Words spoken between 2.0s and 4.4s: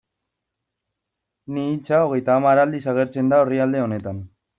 hogeita hamar aldiz agertzen da orrialde honetan.